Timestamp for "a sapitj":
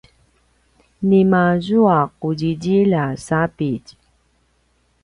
3.03-3.97